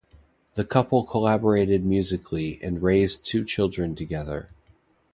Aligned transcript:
The 0.55 0.65
couple 0.65 1.03
collaborated 1.03 1.85
musically, 1.85 2.59
and 2.63 2.81
raised 2.81 3.23
two 3.23 3.45
children 3.45 3.93
together. 3.95 4.49